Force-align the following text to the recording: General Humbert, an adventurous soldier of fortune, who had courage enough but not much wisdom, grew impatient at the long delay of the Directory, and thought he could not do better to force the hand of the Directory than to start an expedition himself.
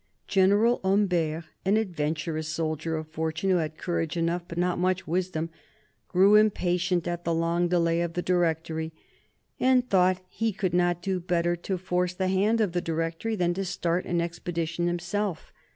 General 0.27 0.79
Humbert, 0.83 1.43
an 1.63 1.77
adventurous 1.77 2.47
soldier 2.47 2.97
of 2.97 3.07
fortune, 3.09 3.51
who 3.51 3.57
had 3.57 3.77
courage 3.77 4.17
enough 4.17 4.41
but 4.47 4.57
not 4.57 4.79
much 4.79 5.05
wisdom, 5.05 5.51
grew 6.07 6.33
impatient 6.33 7.07
at 7.07 7.23
the 7.23 7.31
long 7.35 7.67
delay 7.67 8.01
of 8.01 8.13
the 8.13 8.23
Directory, 8.23 8.93
and 9.59 9.87
thought 9.87 10.25
he 10.27 10.51
could 10.53 10.73
not 10.73 11.03
do 11.03 11.19
better 11.19 11.55
to 11.55 11.77
force 11.77 12.15
the 12.15 12.29
hand 12.29 12.61
of 12.61 12.71
the 12.71 12.81
Directory 12.81 13.35
than 13.35 13.53
to 13.53 13.63
start 13.63 14.05
an 14.07 14.21
expedition 14.21 14.87
himself. 14.87 15.53